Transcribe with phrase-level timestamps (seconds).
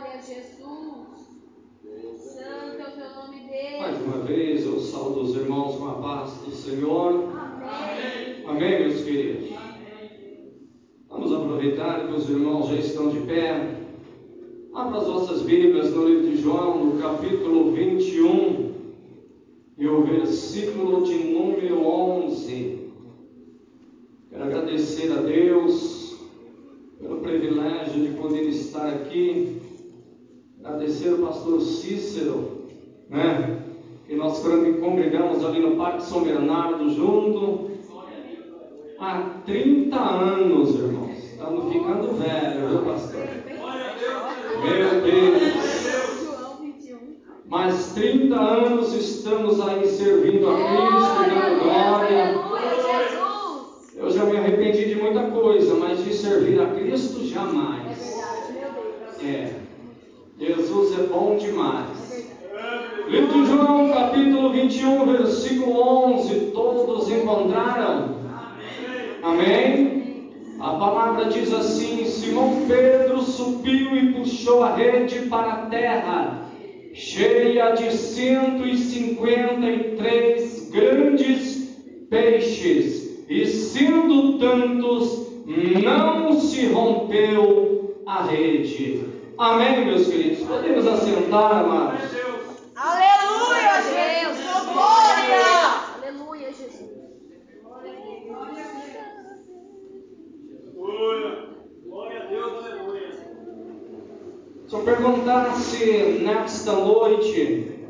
[0.00, 1.20] Glória a Jesus.
[2.16, 3.80] Santo é o teu nome, Deus.
[3.80, 7.28] Mais uma vez eu saúdo os irmãos com a paz do Senhor.
[7.36, 8.46] Amém.
[8.46, 9.50] Amém, meus queridos?
[11.06, 13.78] Vamos aproveitar que os irmãos já estão de pé.
[14.72, 18.72] Abra as vossas Bíblias no livro de João, no capítulo 21,
[19.76, 22.88] e o versículo de número 11.
[24.30, 26.16] Quero agradecer a Deus
[26.98, 29.60] pelo privilégio de poder estar aqui.
[30.70, 32.68] Agradecer ao pastor Cícero,
[33.08, 33.58] né?
[34.06, 37.70] Que nós congregamos ali no Parque São Bernardo junto.
[39.00, 41.18] Há 30 anos, irmãos.
[41.18, 43.26] Estamos ficando velhos, viu, pastor?
[44.62, 46.22] Meu Deus.
[46.22, 46.98] João 21.
[47.46, 52.38] Mais 30 anos estamos aí servindo a Cristo, dando glória.
[53.96, 58.20] Eu já me arrependi de muita coisa, mas de servir a Cristo jamais.
[59.22, 59.59] É.
[60.70, 62.30] Jesus é bom demais.
[63.08, 66.52] Livro de João, capítulo 21, versículo 11.
[66.54, 68.20] Todos encontraram?
[69.20, 70.30] Amém?
[70.60, 76.48] A palavra diz assim: Simão Pedro subiu e puxou a rede para a terra,
[76.94, 81.76] cheia de 153 grandes
[82.08, 85.26] peixes, e sendo tantos,
[85.82, 89.09] não se rompeu a rede.
[89.40, 90.46] Amém, meus queridos?
[90.46, 91.98] Podemos assentar, amados?
[92.76, 93.70] Aleluia.
[94.36, 95.46] Oh, glória.
[95.96, 96.90] Aleluia, Jesus.
[101.86, 103.12] Glória a Deus, aleluia.
[104.68, 107.80] Se eu perguntasse nesta noite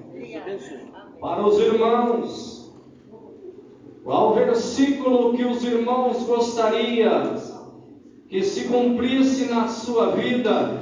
[1.20, 2.72] para os irmãos,
[4.04, 7.34] qual versículo que os irmãos gostariam
[8.28, 10.79] que se cumprisse na sua vida,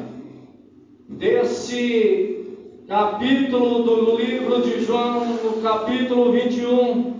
[1.08, 2.44] desse
[2.86, 7.14] capítulo do livro de João, no capítulo 21,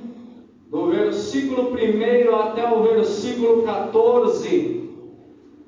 [0.71, 4.89] do versículo 1 até o versículo 14,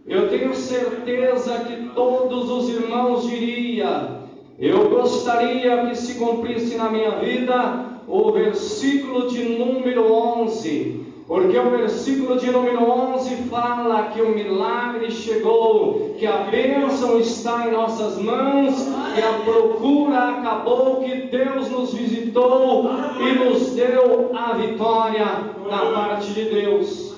[0.06, 4.20] eu tenho certeza que todos os irmãos diriam:
[4.58, 11.70] eu gostaria que se cumprisse na minha vida o versículo de número 11, porque o
[11.70, 18.18] versículo de número 11 fala que o milagre chegou, que a bênção está em nossas
[18.18, 22.90] mãos, que a procura acabou, que Deus nos visitou
[23.20, 25.24] e nos deu a vitória
[25.70, 27.14] da parte de Deus.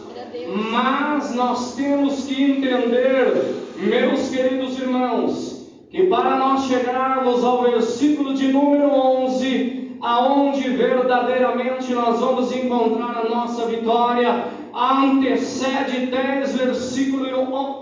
[0.70, 3.32] Mas nós temos que entender,
[3.78, 12.18] meus queridos irmãos, que para nós chegarmos ao versículo de número 11, aonde verdadeiramente nós
[12.18, 14.44] vamos encontrar a nossa vitória,
[14.74, 17.22] antecede 10 versículos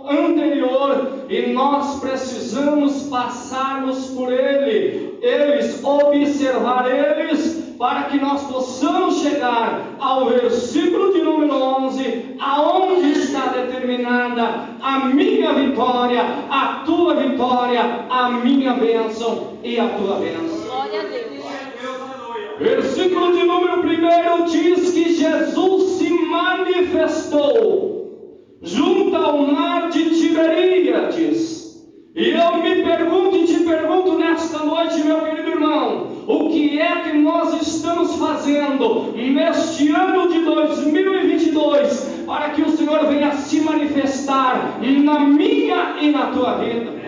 [0.08, 9.96] anterior e nós precisamos passarmos por ele, eles, observar eles, para que nós possamos chegar
[9.98, 18.30] ao versículo de número 11, aonde está determinada a minha vitória, a tua vitória, a
[18.30, 20.66] minha bênção e a tua bênção.
[20.66, 21.30] Glória a Deus.
[21.80, 22.48] Deus, aleluia.
[22.60, 27.80] Versículo de número 1 diz que Jesus se manifestou
[28.60, 31.88] junto ao mar de Tiberíades.
[32.14, 36.96] E eu me pergunto e te pergunto nesta noite, meu querido irmão, o que é
[37.00, 44.78] que nós estamos fazendo neste ano de 2022 para que o Senhor venha se manifestar
[44.82, 46.99] na minha e na tua vida?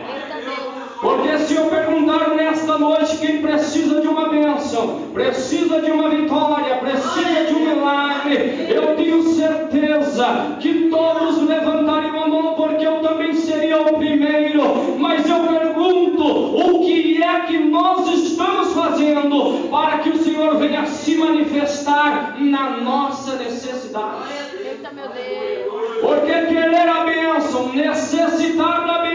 [1.02, 6.76] Porque se eu perguntar nesta noite quem precisa de uma bênção, precisa de uma vitória,
[6.76, 13.34] precisa de um milagre, eu tenho certeza que todos levantariam a mão, porque eu também
[13.34, 14.96] seria o primeiro.
[15.00, 20.86] Mas eu pergunto: o que é que nós estamos fazendo para que o Senhor venha
[20.86, 24.22] se manifestar na nossa necessidade?
[26.00, 29.11] Porque querer a bênção, necessitar da bênção,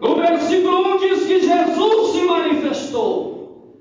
[0.00, 3.80] No versículo 1 diz que Jesus se manifestou,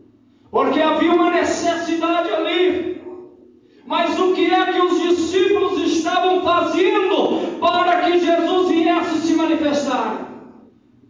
[0.51, 3.01] porque havia uma necessidade ali.
[3.85, 10.32] Mas o que é que os discípulos estavam fazendo para que Jesus viesse se manifestar?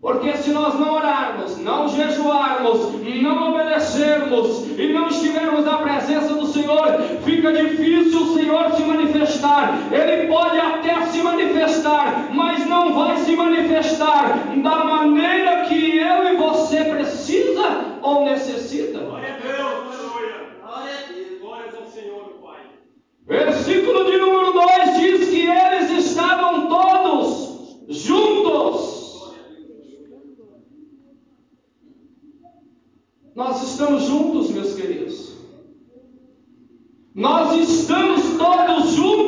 [0.03, 2.91] Porque se nós não orarmos, não jejuarmos,
[3.21, 9.79] não obedecermos e não estivermos na presença do Senhor, fica difícil o Senhor se manifestar.
[9.93, 16.35] Ele pode até se manifestar, mas não vai se manifestar da maneira que eu e
[16.35, 18.99] você precisa ou necessita.
[18.99, 20.35] Glória a Deus, aleluia.
[20.61, 21.75] Glória a Deus.
[21.79, 22.59] Ao Senhor, Pai.
[23.25, 24.72] Versículo de número 2.
[33.35, 35.33] Nós estamos juntos, meus queridos.
[37.15, 39.22] Nós estamos todos juntos.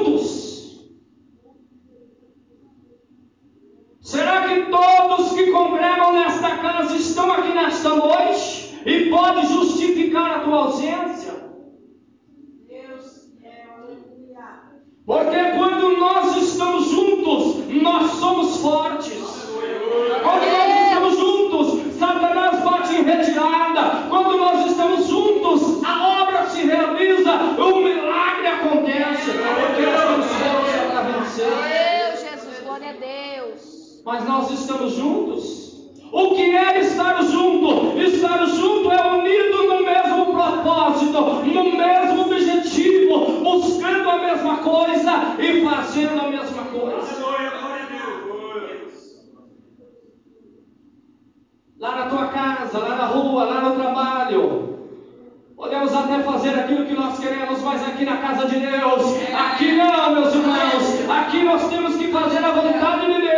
[56.06, 60.33] até fazer aquilo que nós queremos, mas aqui na casa de Deus, aqui não, meus
[60.33, 63.34] irmãos, aqui nós temos que fazer a vontade de Deus.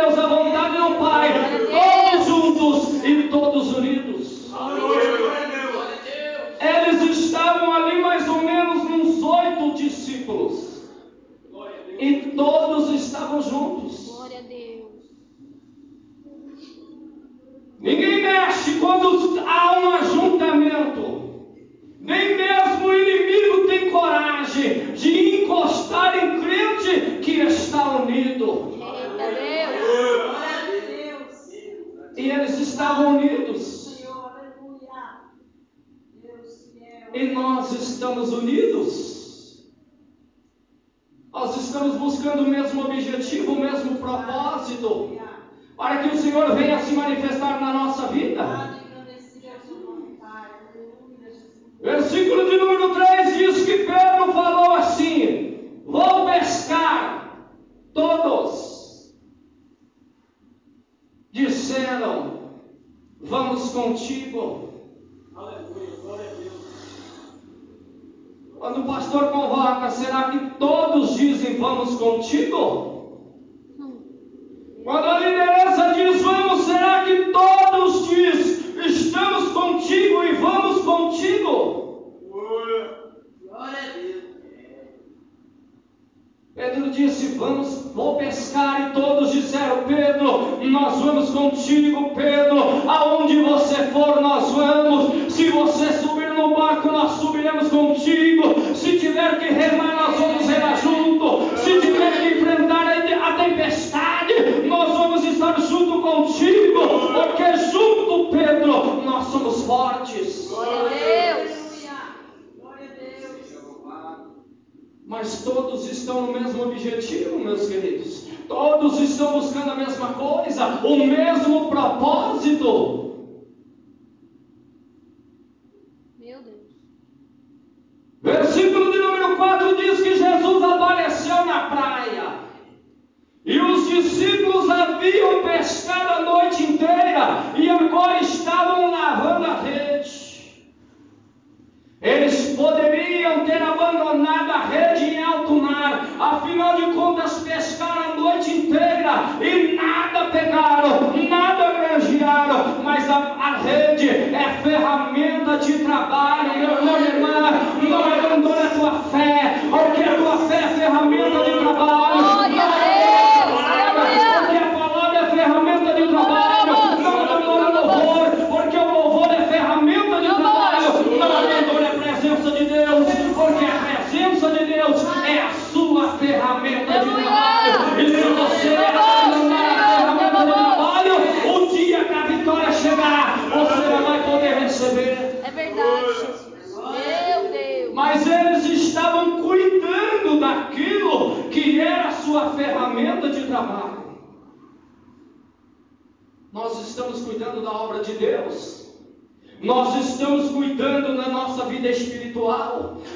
[116.78, 118.28] objetivo, meus queridos.
[118.46, 123.07] Todos estão buscando a mesma coisa, o mesmo propósito.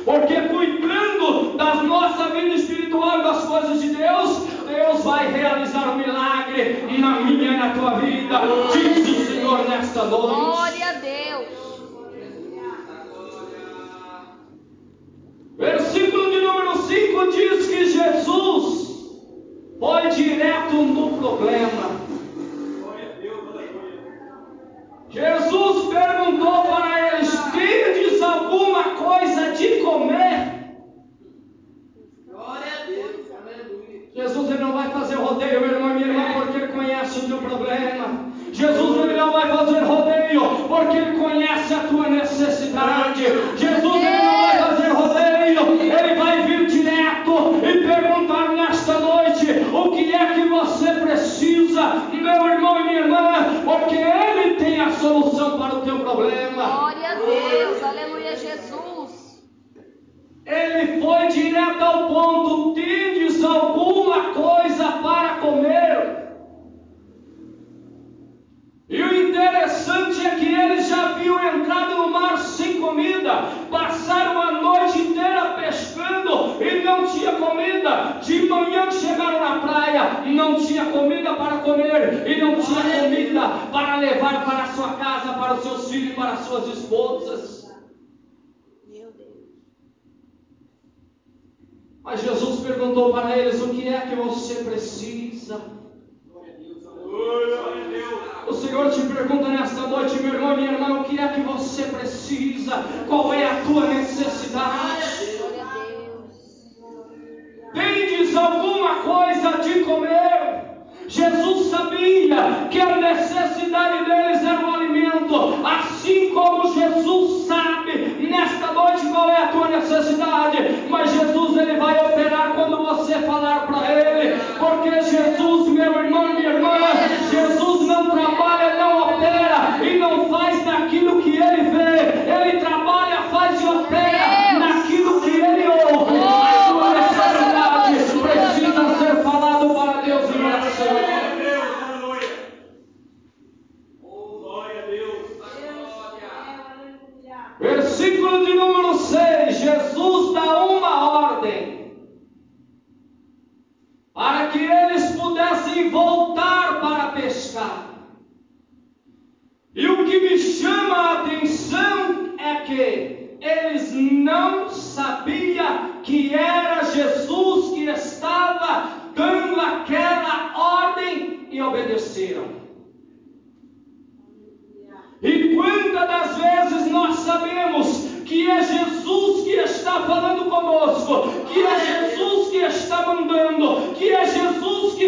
[0.04, 5.98] Porque cuidando da nossa vida espiritual e das coisas de Deus, Deus vai realizar um
[5.98, 8.40] milagre na minha e na tua vida.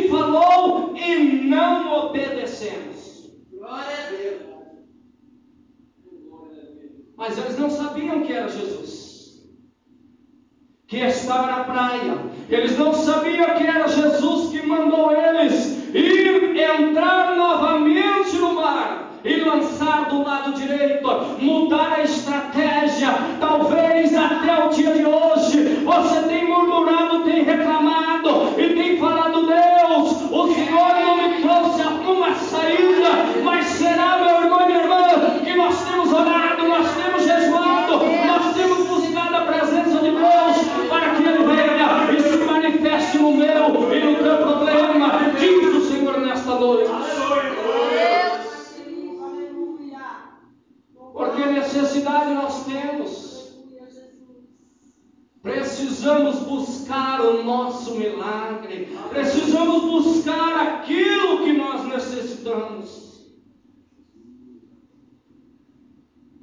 [0.04, 3.30] Ele falou e não obedecemos.
[3.50, 4.42] Glória a Deus.
[7.16, 9.42] Mas eles não sabiam que era Jesus,
[10.86, 12.18] que estava na praia.
[12.50, 19.36] Eles não sabiam que era Jesus que mandou eles ir entrar novamente no mar e
[19.36, 21.08] lançar do lado direito,
[21.40, 23.08] mudar a estratégia.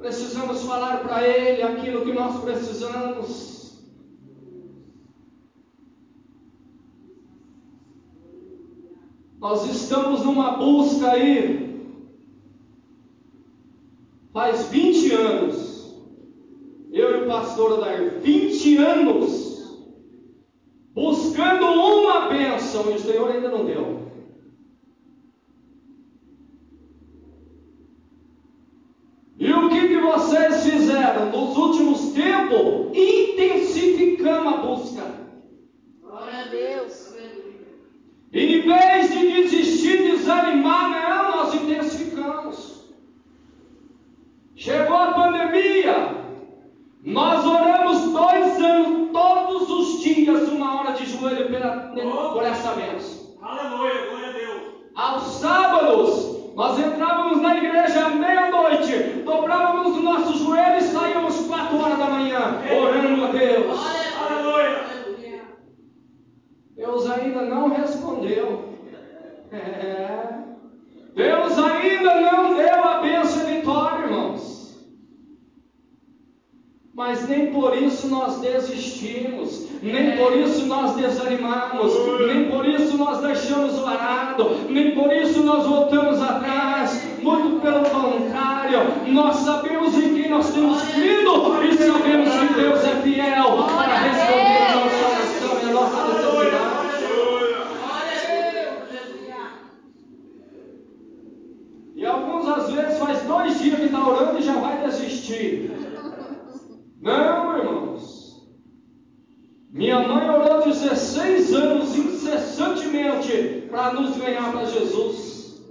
[0.01, 3.79] Precisamos falar para Ele aquilo que nós precisamos.
[9.39, 11.87] Nós estamos numa busca aí,
[14.33, 15.95] faz 20 anos,
[16.91, 19.81] eu e o pastor Adair, 20 anos,
[20.93, 24.00] buscando uma bênção e o Senhor ainda não deu.
[31.25, 35.03] nos últimos tempos, intensificamos a busca.
[36.01, 37.11] Glória a Deus.
[38.33, 42.89] Em vez de desistir, desanimar, não, nós intensificamos.
[44.55, 46.15] Chegou a pandemia,
[47.03, 51.91] nós oramos dois anos, todos os dias, uma hora de joelho pela,
[52.31, 53.35] por essa mesa.
[53.41, 54.61] Aleluia, glória a Deus.
[54.95, 57.00] Aos sábados, nós entramos
[67.41, 68.69] ainda não respondeu.
[69.51, 70.41] É.
[71.15, 74.79] Deus ainda não deu a bênção e vitória, irmãos.
[76.93, 81.93] Mas nem por isso nós desistimos, nem por isso nós desanimamos,
[82.27, 87.01] nem por isso nós deixamos o arado, nem por isso nós voltamos atrás.
[87.21, 92.95] Muito pelo contrário, nós sabemos em quem nós temos crido e sabemos que Deus é
[93.01, 96.81] fiel para responder a nossa oração e a nossa necessidade.
[102.01, 105.71] E alguns às vezes faz dois dias que está orando e já vai desistir.
[106.99, 108.41] Não, irmãos.
[109.71, 115.61] Minha mãe orou 16 anos incessantemente para nos ganhar para Jesus.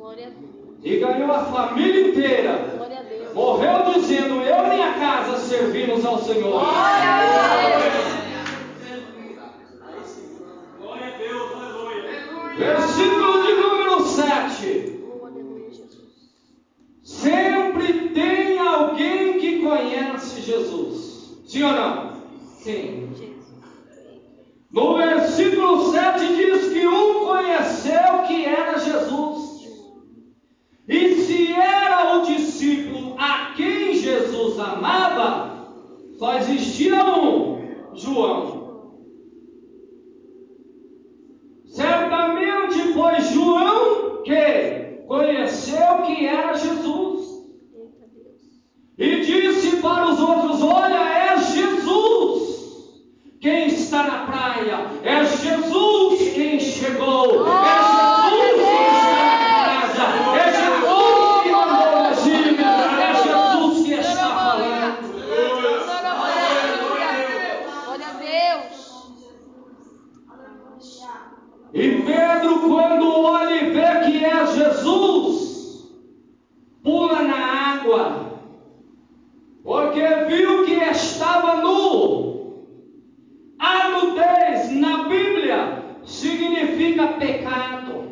[0.82, 2.52] E ganhou a família inteira.
[2.54, 3.34] A.
[3.34, 6.60] Morreu dizendo: Eu e minha casa servimos ao Senhor.
[6.60, 7.99] Glória a Deus.
[55.02, 62.12] É Jesus quem chegou, é Jesus quem está na casa, é Jesus que mandou na
[62.14, 65.08] Gíria, é Jesus que está falando.
[67.84, 68.78] Glória a Deus.
[71.74, 75.90] E Pedro, quando olha e vê que é Jesus,
[76.82, 78.40] pula na água,
[79.62, 82.30] porque viu que estava nu.
[83.62, 88.08] A nudez na Bíblia significa pecado.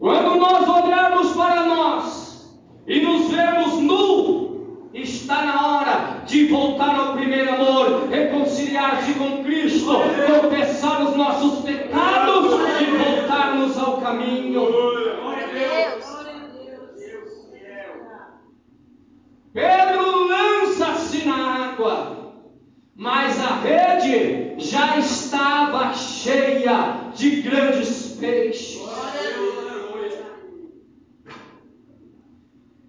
[0.00, 7.12] Quando nós olharmos para nós e nos vermos nu, está na hora de voltar ao
[7.12, 9.92] primeiro amor, reconciliar-se com Cristo,
[10.26, 14.66] confessar os nossos pecados e voltarmos ao caminho.
[14.66, 16.04] Glória a Deus.
[16.52, 16.94] Deus.
[16.98, 17.92] Deus fiel.
[19.52, 22.34] Pedro lança-se na água,
[22.96, 25.94] mas a rede já estava
[26.62, 28.80] cheia de grandes peixes.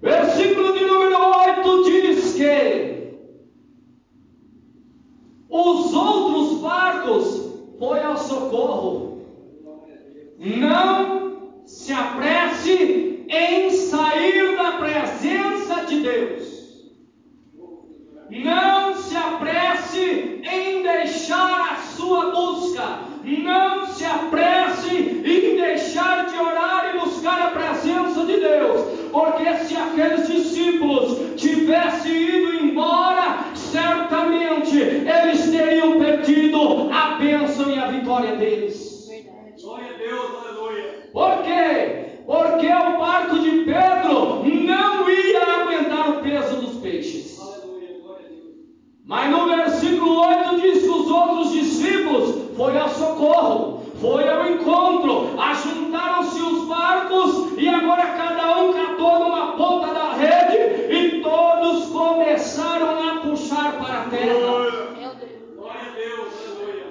[0.01, 3.17] Versículo de número 8 diz que
[5.49, 9.21] os outros barcos foi ao socorro.
[10.37, 16.53] Não se apresse em sair da presença de Deus.
[18.29, 23.13] Não se apresse em deixar a sua busca.
[23.23, 28.81] Não se apresse em deixar de orar e buscar a presença de Deus.
[29.11, 37.87] Porque se aqueles discípulos tivessem ido embora, certamente eles teriam perdido a bênção e a
[37.87, 39.07] vitória deles.
[39.07, 39.61] Verdade.
[39.61, 41.09] Glória a Deus, aleluia.
[41.13, 42.03] Por quê?
[42.25, 47.39] Porque o barco de Pedro não ia aguentar o peso dos peixes.
[47.39, 48.43] Aleluia, glória a Deus.
[49.05, 55.39] Mas no versículo 8 diz que os outros discípulos foi ao socorro, foi ao encontro,
[55.39, 63.09] ajuntaram-se os barcos e agora cada um catou numa ponta da rede e todos começaram
[63.09, 64.33] a puxar para a terra.
[64.97, 65.55] Meu Deus.
[65.55, 66.85] Glória a Deus, aleluia.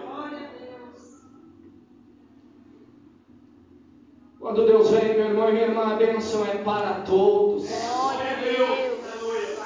[4.53, 7.71] Quando Deus vem, meu irmão e minha irmã, a bênção é para todos.
[7.71, 8.99] Glória a Deus.
[9.11, 9.57] aleluia.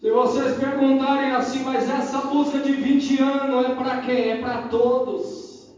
[0.00, 4.30] Se vocês perguntarem assim, mas essa música de 20 anos é para quem?
[4.30, 5.74] É para todos.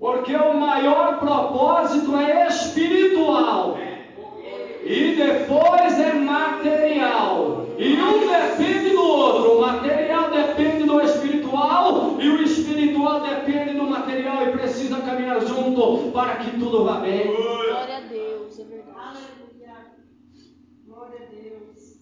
[0.00, 3.78] Porque o maior propósito é espiritual.
[4.82, 7.66] E depois é material.
[7.78, 8.67] E um depende
[16.18, 17.28] para que tudo vá bem.
[17.28, 19.18] Glória a Deus, é verdade.
[20.84, 21.96] Glória a Deus.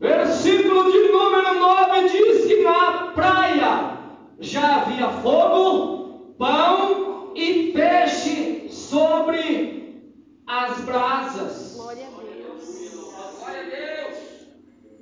[0.00, 3.98] Versículo de número 9 diz que na praia
[4.40, 10.02] já havia fogo, pão e peixe sobre
[10.44, 11.76] as brasas.
[11.76, 12.90] Glória a Deus.
[13.38, 14.16] Glória a Deus.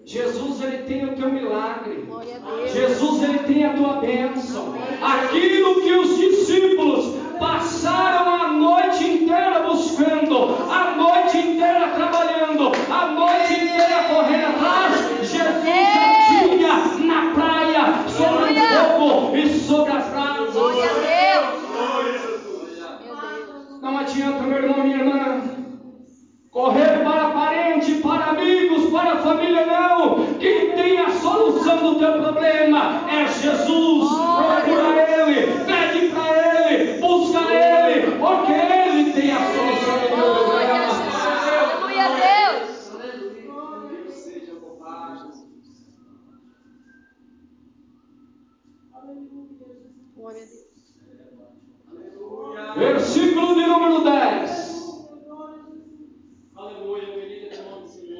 [0.04, 2.06] Jesus ele tem o teu milagre.
[2.70, 4.74] Jesus ele tem a tua bênção.
[5.00, 7.03] Aquilo que os discípulos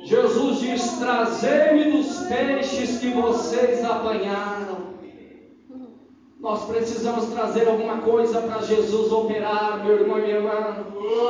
[0.05, 4.95] Jesus diz: Trazei-me dos peixes que vocês apanharam.
[6.41, 10.77] Nós precisamos trazer alguma coisa para Jesus operar, meu irmão e minha irmã.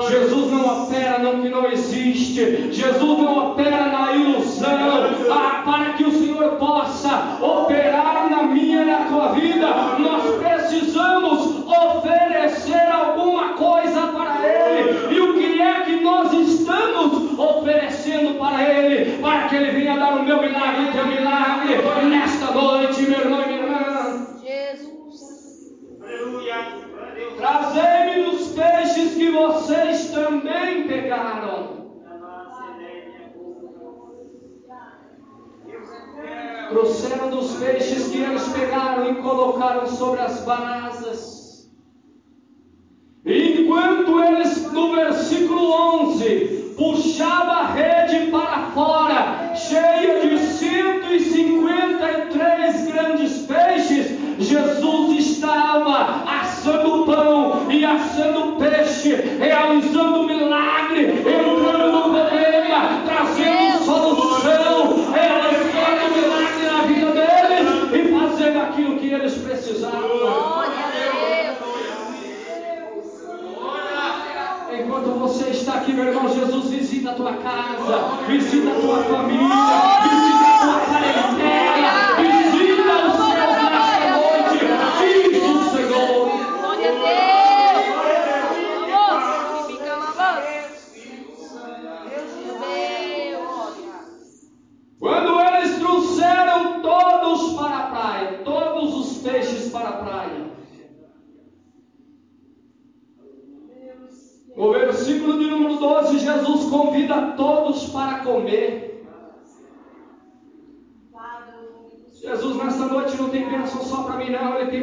[0.08, 2.72] Jesus não opera no que não existe.
[2.72, 4.68] Jesus não opera na ilusão.
[5.30, 6.03] Ah, para que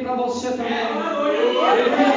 [0.02, 0.74] para você também.
[0.74, 2.11] Ele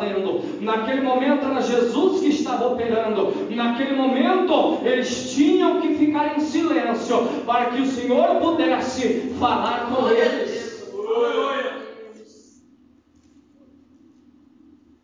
[0.00, 0.40] fazendo.
[0.60, 3.32] Naquele momento era Jesus que estava operando.
[3.50, 10.08] Naquele momento eles tinham que ficar em silêncio para que o Senhor pudesse falar com
[10.08, 10.70] eles.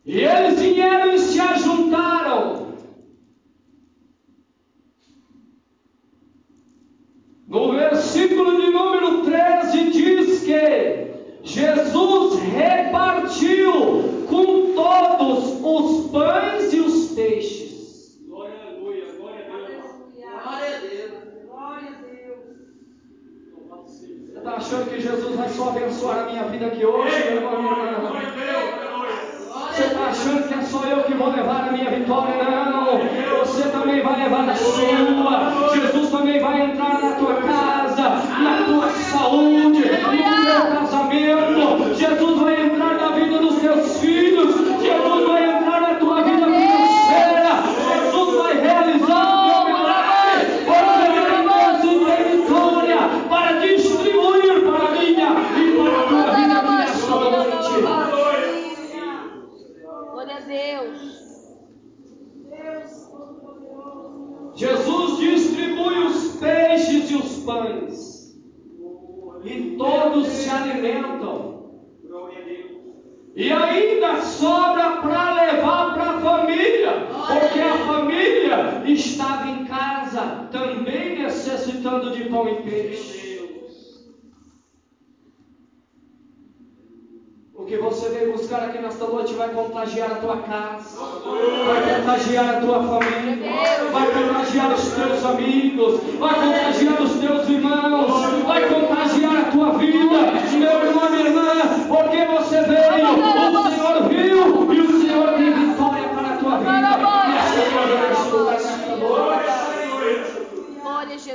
[0.05, 2.65] E eles vieram e se ajuntaram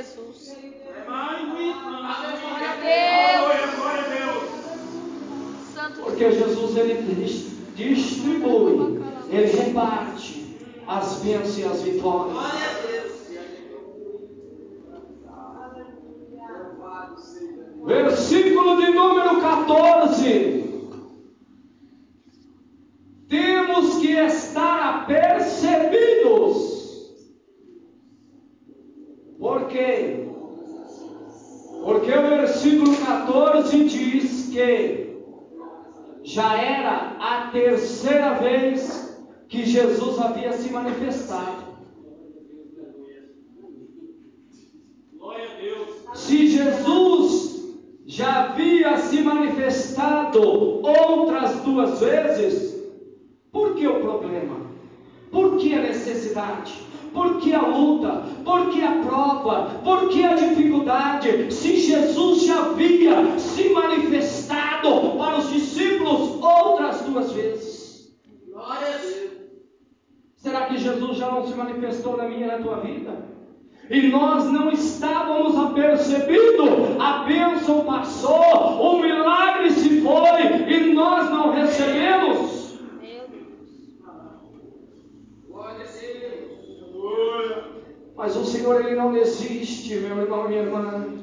[0.02, 0.56] Jesus.
[3.76, 4.42] Glória a Deus.
[6.02, 12.36] Porque Jesus ele dis- distribui, ele reparte as bênçãos e as vitórias.
[17.84, 20.62] Versículo de número 14.
[23.28, 26.72] Temos que estar apercebidos.
[29.38, 30.28] Por quê?
[31.84, 35.16] Porque o versículo 14 diz que
[36.22, 41.72] já era a terceira vez que Jesus havia se manifestado.
[45.18, 45.88] Glória a Deus.
[46.14, 47.74] Se Jesus
[48.06, 52.80] já havia se manifestado outras duas vezes,
[53.50, 54.56] por que o problema?
[55.32, 56.72] Por que a necessidade?
[57.12, 58.22] Por que a luta?
[58.42, 59.80] Por que a prova?
[59.84, 61.52] Por que a dificuldade?
[61.52, 68.16] Se Jesus já havia se manifestado para os discípulos outras duas vezes.
[68.48, 69.32] Glória a Deus.
[70.36, 73.30] Será que Jesus já não se manifestou na minha e na tua vida?
[73.90, 81.52] E nós não estávamos apercebidos, a bênção passou, o milagre se foi e nós não
[81.52, 82.78] recebemos.
[83.00, 83.98] Meu Deus.
[85.48, 86.82] Glória a Deus.
[86.82, 87.64] Aleluia.
[88.16, 91.21] Mas o Senhor ele não desiste, meu irmão e minha irmã.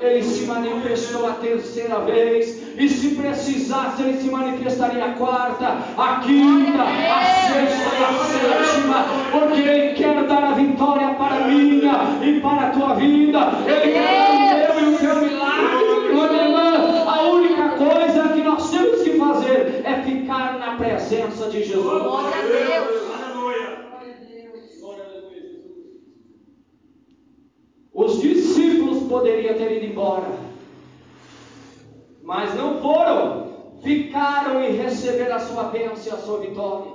[0.00, 6.20] Ele se manifestou a terceira vez, e se precisasse, ele se manifestaria a quarta, a
[6.20, 12.18] quinta, a sexta e a sétima, porque ele quer dar a vitória para a minha
[12.22, 13.38] e para a tua vida.
[13.66, 17.04] Ele quer dar o teu e o teu milagre, meu minha irmã.
[17.06, 22.02] A única coisa que nós temos que fazer é ficar na presença de Jesus.
[22.02, 23.02] Glória a Deus.
[23.14, 23.78] Aleluia.
[23.88, 24.80] Glória a Deus.
[24.80, 25.54] Glória a Deus, Jesus.
[27.94, 28.20] Os
[29.14, 30.26] poderiam ter ido embora,
[32.20, 36.92] mas não foram, ficaram e receberam a sua bênção e a sua vitória.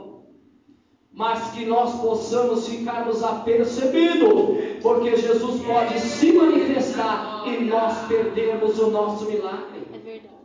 [1.13, 8.91] Mas que nós possamos ficarmos apercebidos, porque Jesus pode se manifestar e nós perdemos o
[8.91, 9.87] nosso milagre.
[9.93, 10.39] É verdade.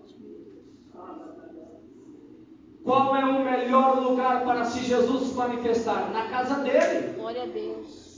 [2.85, 6.11] Qual é o melhor lugar para se Jesus manifestar?
[6.13, 8.15] Na casa dele, Glória a Deus.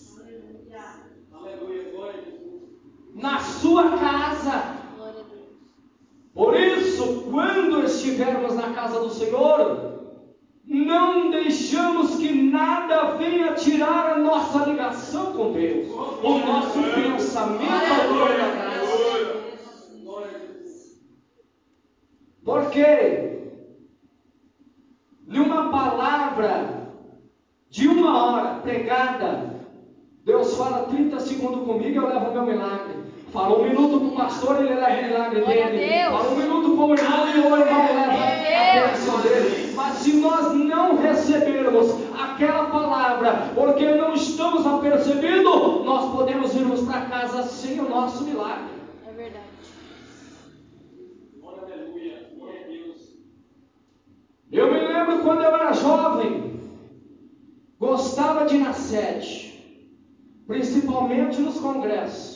[1.32, 1.95] Aleluia.
[3.16, 4.76] Na sua casa.
[6.34, 9.96] Por isso, quando estivermos na casa do Senhor,
[10.64, 18.12] não deixamos que nada venha tirar a nossa ligação com Deus, o nosso pensamento ao
[18.12, 18.92] longo da graça.
[18.92, 19.36] Aleluia.
[20.04, 21.00] Glória a Deus.
[22.44, 23.36] Porque
[25.26, 26.76] de uma palavra
[27.70, 29.56] de uma hora pregada,
[30.24, 32.85] Deus fala 30 segundos comigo e eu levo o meu milagre.
[33.36, 36.04] Fala um minuto com o pastor e ele leva o milagre dele.
[36.04, 39.72] Fala um minuto com o irmão e o irmão leva a bênção dele.
[39.74, 47.02] Mas se nós não recebermos aquela palavra, porque não estamos apercebidos, nós podemos irmos para
[47.02, 48.70] casa sem o nosso milagre.
[49.06, 49.44] É verdade.
[51.46, 52.30] Aleluia.
[52.38, 53.18] Glória a Deus.
[54.50, 56.58] Eu me lembro quando eu era jovem,
[57.78, 59.62] gostava de ir na sede,
[60.46, 62.35] principalmente nos congressos.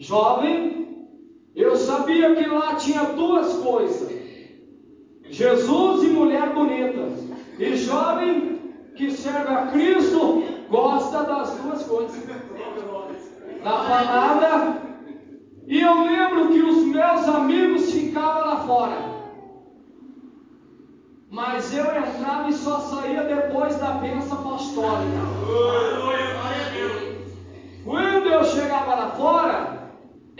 [0.00, 1.06] Jovem,
[1.54, 4.10] Eu sabia que lá tinha duas coisas:
[5.24, 7.06] Jesus e mulher bonita.
[7.58, 8.60] E jovem
[8.96, 12.16] que serve a Cristo gosta das duas coisas.
[13.62, 14.82] Da palavra.
[15.66, 19.10] E eu lembro que os meus amigos ficavam lá fora.
[21.30, 25.20] Mas eu entrava e só saía depois da bênção apostólica.
[27.84, 29.79] Quando eu chegava lá fora,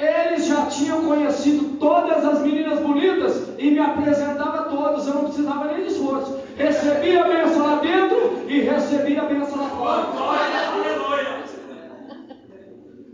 [0.00, 5.24] eles já tinham conhecido todas as meninas bonitas e me apresentava a todos, eu não
[5.24, 6.40] precisava nem de esforço.
[6.56, 10.20] Recebia a bênção lá dentro e recebia a bênção lá fora.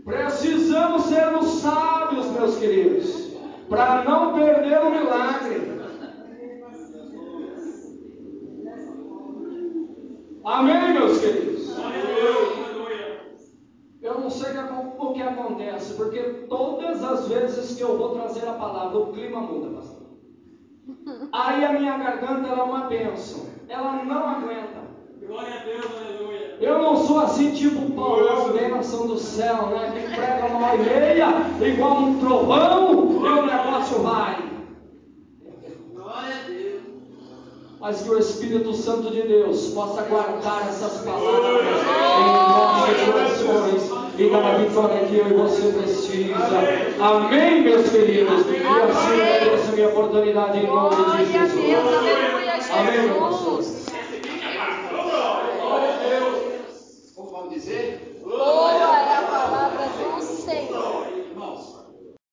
[0.05, 3.31] Precisamos sermos sábios, meus queridos,
[3.67, 5.77] para não perder o milagre.
[10.45, 11.75] Amém, meus queridos?
[14.01, 14.51] Eu não sei
[14.97, 18.15] o que acontece, porque todas as vezes que eu vou
[18.97, 20.07] o clima muda, pastor.
[21.31, 24.87] Aí a minha garganta ela é uma bênção, ela não aguenta.
[25.25, 26.57] Glória a Deus, aleluia.
[26.61, 29.91] Eu não sou assim tipo Paulão, bênção do céu, né?
[29.93, 31.27] Que prega uma hora e meia,
[31.67, 34.49] igual um trovão, e o negócio vai.
[35.93, 36.81] Glória a Deus.
[37.79, 41.61] Mas que o Espírito Santo de Deus possa guardar essas palavras
[42.19, 46.35] em nossos corações e dar a vitória que eu e você precisa.
[46.99, 48.47] Amém, meus queridos?
[48.47, 51.75] E assim eu agradeço a minha oportunidade em nome de Glória Jesus.
[52.71, 52.95] Amém.
[52.95, 53.85] Jesus.
[55.61, 57.13] Glória a Deus.
[57.15, 58.19] Como vamos dizer?
[58.23, 61.16] Boa é a palavra do Senhor.